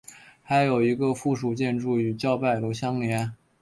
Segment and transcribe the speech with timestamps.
[0.41, 3.33] 还有一个附属建筑与叫拜楼相连。